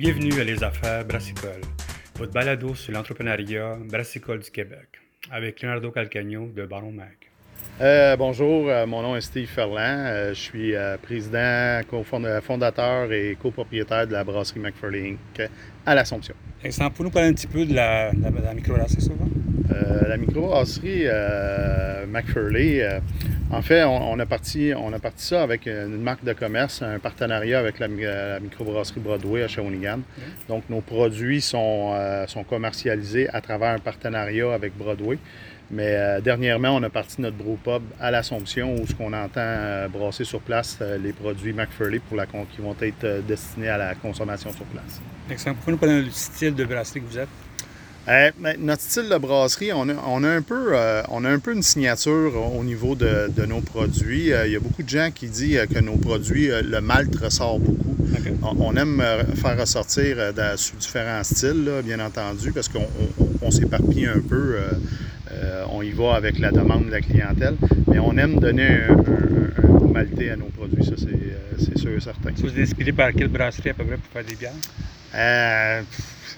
[0.00, 1.60] Bienvenue à Les Affaires Brassicole,
[2.16, 4.88] votre balado sur l'entrepreneuriat brassicole du Québec,
[5.30, 7.18] avec Leonardo Calcagno de Baron Mag.
[7.82, 10.06] Euh, bonjour, euh, mon nom est Steve Ferland.
[10.06, 11.82] Euh, je suis président,
[12.40, 15.50] fondateur et copropriétaire de la brasserie McFarlane Inc.
[15.84, 16.34] à l'Assomption.
[16.64, 19.12] Vincent, pour nous parler un petit peu de la, de la, de la microbrasserie, ça
[19.12, 19.26] va?
[19.76, 23.00] Euh, la microbrasserie euh, McFarlane, euh,
[23.50, 26.82] en fait, on, on a parti, on a parti ça avec une marque de commerce,
[26.82, 30.00] un partenariat avec la, euh, la microbrasserie Broadway à Shawinigan.
[30.48, 35.18] Donc, nos produits sont, euh, sont commercialisés à travers un partenariat avec Broadway.
[35.72, 39.86] Mais euh, dernièrement, on a parti notre brewpub à l'Assomption où ce qu'on entend euh,
[39.88, 43.68] brasser sur place euh, les produits McFarlane pour la con- qui vont être euh, destinés
[43.68, 45.00] à la consommation sur place.
[45.28, 47.28] Vincent, pour nous parler du style de brasserie que vous êtes?
[48.10, 51.38] Euh, notre style de brasserie, on a, on a un, peu, euh, on a un
[51.38, 54.32] peu une signature au niveau de, de nos produits.
[54.32, 57.60] Euh, Il y a beaucoup de gens qui disent que nos produits, le malt ressort
[57.60, 57.94] beaucoup.
[58.42, 59.00] On, on aime
[59.36, 62.80] faire ressortir dans- sous différents styles, là, bien entendu, parce qu'on
[63.20, 64.56] on, on s'éparpille un peu.
[65.70, 67.54] on y va avec la demande de la clientèle,
[67.86, 72.00] mais on aime donner un, un- maltais à nos produits, ça c'est c'est sûr et
[72.00, 72.30] certain.
[72.38, 74.52] Vous êtes inspiré par quelle brasserie à peu près pour faire des bières?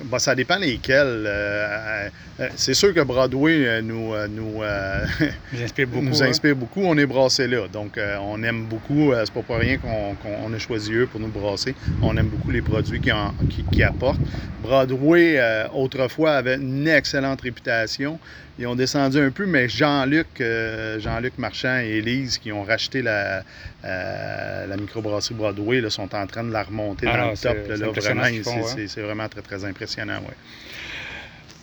[0.00, 1.24] Euh, ça dépend lesquels.
[1.26, 2.08] Euh,
[2.40, 5.04] euh, c'est sûr que Broadway euh, nous, euh, nous, euh,
[5.52, 6.04] Vous inspire beaucoup.
[6.04, 6.26] nous hein?
[6.28, 6.82] inspire beaucoup.
[6.82, 7.68] On est brassé là.
[7.72, 9.12] Donc, euh, on aime beaucoup.
[9.12, 11.74] euh, c'est pas pour rien qu'on qu'on- on a choisi eux pour nous brasser.
[12.02, 14.20] On aime beaucoup les produits qu'ils en- qui, qui apportent.
[14.62, 18.18] Broadway, euh, autrefois, avait une excellente réputation.
[18.58, 23.00] Ils ont descendu un peu, mais Jean-Luc euh, Jean-Luc Marchand et Élise, qui ont racheté
[23.02, 23.42] la,
[23.84, 27.36] euh, la microbrasserie Broadway, là, sont en train de la remonter Ah dans non, le
[27.36, 27.56] c'est- top.
[27.66, 28.74] c'est là, impressionnant vraiment, font, c'est- hein.
[28.76, 29.72] c'est c'est vraiment très, très impressionnant.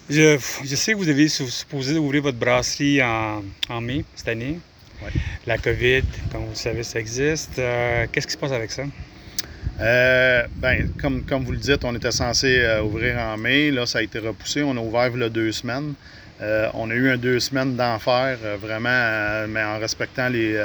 [0.09, 4.27] Je, je sais que vous avez su- supposé ouvrir votre brasserie en, en mai cette
[4.29, 4.59] année.
[5.03, 5.11] Ouais.
[5.45, 7.59] La COVID, comme vous le savez, ça existe.
[7.59, 8.83] Euh, Qu'est-ce qui se passe avec ça?
[9.79, 13.71] Euh, ben, comme, comme vous le dites, on était censé euh, ouvrir en mai.
[13.71, 14.61] Là, ça a été repoussé.
[14.63, 15.93] On a ouvert il y a deux semaines.
[16.41, 20.57] Euh, on a eu un deux semaines d'enfer, euh, vraiment, euh, mais en respectant les,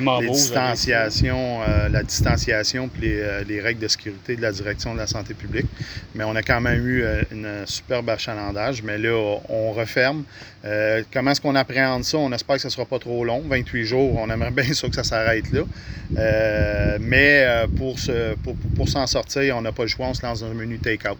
[0.00, 0.32] beau.
[0.32, 5.34] distanciations, la distanciation puis les, les règles de sécurité de la direction de la santé
[5.34, 5.66] publique.
[6.14, 8.82] Mais on a quand même eu une superbe achalandage.
[8.82, 10.24] Mais là, on referme.
[11.12, 12.18] Comment est-ce qu'on appréhende ça?
[12.18, 13.42] On espère que ce ne sera pas trop long.
[13.46, 15.62] 28 jours, on aimerait bien ça que ça s'arrête là.
[17.00, 17.46] Mais
[17.76, 20.06] pour, se- pour, pour- pour s'en sortir, on n'a pas le choix.
[20.06, 21.18] On se lance dans un menu take-out.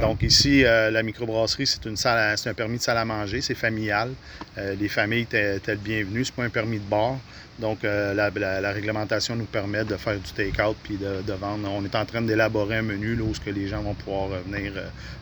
[0.00, 3.54] Donc ici, la microbrasserie, c'est une salle, c'est un permis de salle à manger, c'est
[3.54, 4.10] familial.
[4.58, 7.16] Euh, les familles étaient le bienvenu, c'est pas un permis de bar.
[7.58, 11.32] Donc euh, la, la- la réglementation nous permet de faire du take-out puis de, de
[11.32, 11.68] vendre.
[11.72, 14.30] On est en train d'élaborer un menu là, où ce que les gens vont pouvoir
[14.32, 14.72] euh, venir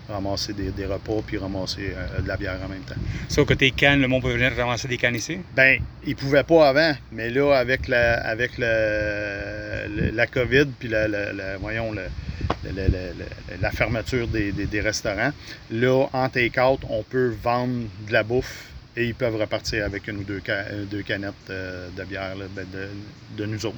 [0.09, 2.95] ramasser des, des repas puis ramasser de la bière en même temps.
[3.29, 5.39] Ça, au côté canne, le monde peut venir ramasser des cannes ici?
[5.57, 11.93] Ben, ils pouvaient pas avant, mais là, avec la, avec la COVID, puis la- voyons,
[11.93, 12.03] le-
[13.61, 15.33] la fermeture des, des- restaurants,
[15.71, 20.19] là, en take-out, on peut vendre de la bouffe et ils peuvent repartir avec une
[20.19, 22.89] ou deux, euh, canettes euh, de bière ben, de,
[23.37, 23.77] de nous autres.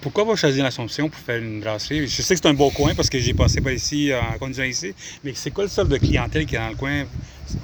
[0.00, 2.08] Pourquoi vous choisir l'Assomption pour faire une brasserie?
[2.08, 4.36] Je sais que c'est un beau coin parce que j'ai passé par ici euh, en
[4.38, 4.92] conduisant ici,
[5.22, 7.04] mais c'est quoi le sorte de clientèle qui est dans le coin?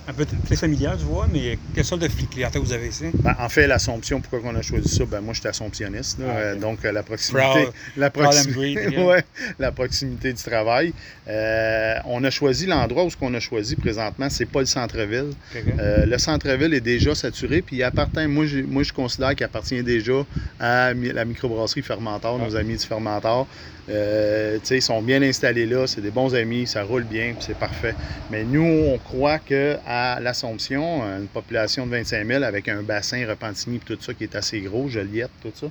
[0.06, 3.04] Un peu très familial, je vois, mais quelle sorte de clientèle vous avez ici?
[3.14, 5.04] Ben, en fait, l'Assomption, pourquoi on a choisi ça?
[5.04, 6.18] Ben, moi, je suis assomptionniste.
[6.18, 8.10] là, Ah, euh, donc, euh, la proximité, Proud- la,
[9.06, 9.24] ouais,
[9.58, 10.92] la proximité du travail.
[11.28, 15.30] Euh, on a choisi l'endroit où ce qu'on a choisi présentement, c'est pas le centre-ville.
[15.78, 19.44] Euh, le centre-ville est déjà saturé, puis il appartient, moi, je, moi, je considère qu'il
[19.44, 20.24] appartient déjà
[20.60, 23.46] à la microbrasserie Fermentor, nos amis du Fermentor.
[23.90, 27.94] Ils sont bien installés là, c'est des bons amis, ça roule bien, puis c'est parfait.
[28.30, 29.38] Mais nous, on croit
[29.76, 34.34] qu'à l'Assomption, une population de 25 000 avec un bassin Repentigny tout ça qui est
[34.36, 35.66] assez gros, Joliette, tout ça.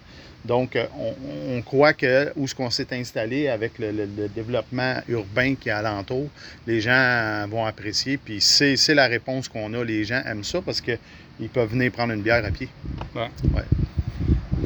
[0.46, 1.14] Donc, euh, on,
[1.58, 5.70] on croit que où ce qu'on s'est installé avec le, le- le développement urbain qui
[5.70, 6.30] est alentour,
[6.66, 8.18] les gens vont apprécier.
[8.18, 9.84] Puis c'est c'est la réponse qu'on a.
[9.84, 12.70] Les gens aiment ça parce qu'ils peuvent venir prendre une bière à pied.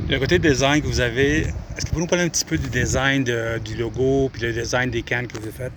[0.10, 2.58] Le côté design que vous avez, est-ce que vous pouvez nous parler un petit peu
[2.58, 5.72] du design de- du logo puis le design des cannes que vous avez faites?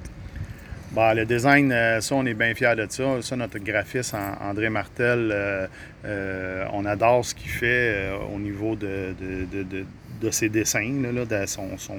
[0.95, 3.21] Bon, le design, euh, ça, on est bien fiers de ça.
[3.21, 5.67] Ça, notre graphiste, An- André Martel, euh,
[6.05, 9.85] euh, on adore ce qu'il fait au niveau de, de, de- de-
[10.21, 11.99] de ses dessins, là, de son, son,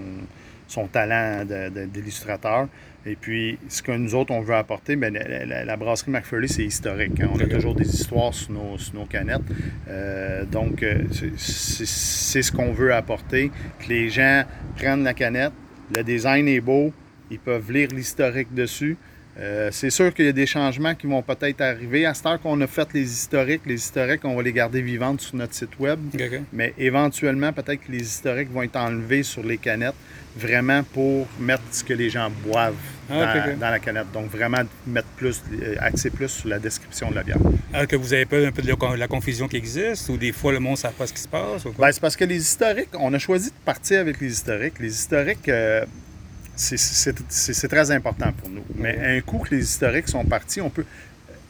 [0.68, 1.44] son talent
[1.94, 2.70] d'illustrateur.
[3.06, 6.48] Et puis, ce que nous autres, on veut apporter, bien, la, la- la brasserie McFarlane,
[6.48, 7.20] c'est historique.
[7.20, 7.28] hein.
[7.34, 9.42] On a toujours des histoires sur nos, sur nos canettes.
[9.90, 10.86] Euh, donc,
[11.38, 14.44] c'est ce qu'on veut apporter, que les gens
[14.78, 15.52] prennent la canette,
[15.94, 16.94] le design est beau,
[17.32, 18.98] ils peuvent lire l'historique dessus,
[19.38, 22.06] Euh, c'est sûr qu'il y a des changements qui vont peut-être arriver.
[22.06, 25.20] À cette heure qu'on a fait les historiques, les historiques, on va les garder vivantes
[25.20, 26.00] sur notre site web.
[26.54, 29.96] Mais éventuellement, peut-être que les historiques vont être enlevés sur les canettes,
[30.38, 32.76] vraiment pour mettre ce que les gens boivent
[33.10, 34.10] Ah, dans, la canette.
[34.14, 37.38] Donc, vraiment mettre plus, euh, axer plus sur la description de la bière.
[37.74, 40.32] Alors que vous avez peur un peu de la, la confusion qui existe ou des
[40.32, 41.88] fois le monde ne sait pas ce qui se passe ou quoi?
[41.88, 44.80] Ben, c'est parce que les historiques, on a choisi de partir avec les historiques.
[44.80, 45.86] Les historiques, euh,
[46.56, 48.64] c'est- très important pour nous.
[48.76, 50.86] Mais un coup que les historiques sont partis, on peut.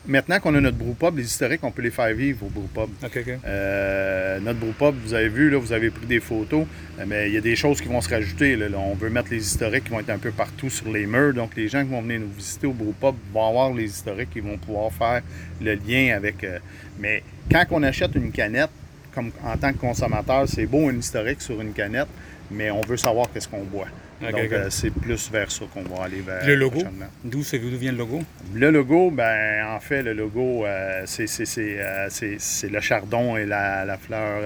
[0.07, 2.93] Maintenant qu'on a notre brewpub, les historiques, on peut les faire vivre au brewpub.
[3.03, 3.33] OK, OK.
[3.43, 6.67] Euh, notre brewpub, vous avez vu, là, vous avez pris des photos,
[6.99, 8.55] euh, mais il y a des choses qui vont se rajouter.
[8.55, 8.69] là.
[8.69, 11.33] Là, on veut mettre les historiques qui vont être un peu partout sur les murs.
[11.33, 14.43] Donc, les gens qui vont venir nous visiter au brewpub vont avoir les historiques ils
[14.43, 15.21] vont pouvoir faire
[15.59, 16.43] le lien avec.
[16.43, 16.59] euh,
[16.99, 18.69] mais quand on achète une canette,
[19.11, 22.07] comme en tant que consommateur, c'est beau un historique sur une canette,
[22.51, 23.87] mais on veut savoir qu'est-ce qu'on boit.
[24.21, 26.79] Donc, euh, c'est plus vers ça qu'on va aller vers Le logo?
[27.23, 27.41] D'où
[27.77, 28.23] vient le logo?
[28.53, 33.35] Le logo, ben en fait, le logo, euh, c'est- c'est c'est, euh, c'est- le chardon
[33.37, 34.41] et la, la fleur,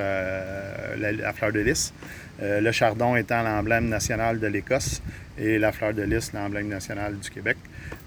[0.97, 1.93] la, la fleur de lys.
[2.41, 5.01] Le chardon étant l'emblème national de l'Écosse
[5.39, 7.57] et la fleur de lys l'emblème national du Québec.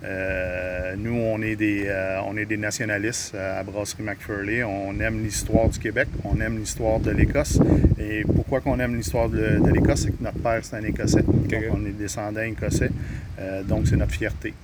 [0.05, 4.63] Euh, nous, on est des, euh, on est des nationalistes euh, à Brasserie McFurley.
[4.65, 7.59] On aime l'histoire du Québec, on aime l'histoire de l'Écosse.
[7.99, 11.23] Et pourquoi qu'on aime l'histoire de, de l'Écosse, c'est que notre père, c'est un Écossais.
[11.23, 12.91] Donc, on est descendant écossais.
[13.39, 14.55] Euh, donc, c'est notre fierté.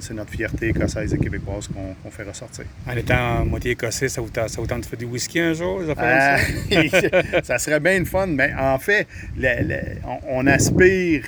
[0.00, 2.64] C'est notre fierté écossaise et québécoise qu'on qu'on fait ressortir.
[2.86, 5.54] En étant moitié écossais, ça vous, tente- ça vous tente de faire du whisky un
[5.54, 6.36] jour, comme ça?
[7.42, 11.24] Ça serait bien le fun, mais en fait, le- le- on, on aspire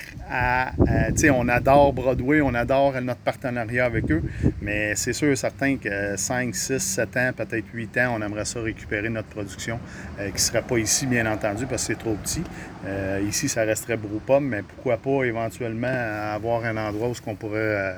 [1.17, 4.23] sais, on adore Broadway, on adore notre partenariat avec eux,
[4.61, 8.45] mais c'est sûr et certain que 5, 6, 7 ans, peut-être 8 ans, on aimerait
[8.45, 9.79] ça récupérer notre production,
[10.19, 12.43] euh, qui ne serait pas ici, bien entendu, parce que c'est trop petit.
[12.87, 15.87] Euh, ici, ça resterait Brewpub, mais pourquoi pas éventuellement
[16.35, 17.93] avoir un endroit où on pourrait euh,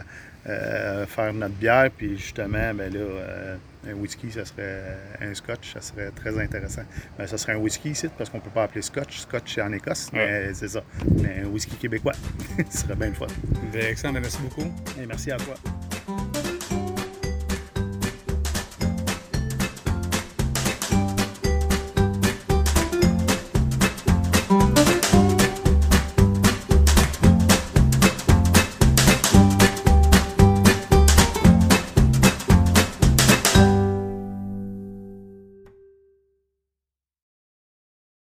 [0.48, 3.56] euh, faire notre bière, puis justement, ben là, euh,
[3.88, 6.82] un whisky, ça serait un scotch, ça serait très intéressant.
[7.18, 9.20] Ben, ça serait un whisky ici, parce qu'on peut pas appeler scotch.
[9.20, 10.82] Scotch, c'est en Écosse, mais c'est ça.
[11.22, 12.14] Mais un whisky québécois,
[12.70, 13.26] ce serait bien le fun.
[13.72, 14.72] Ben, excellent, ben, merci beaucoup.
[15.00, 15.54] Et merci à toi.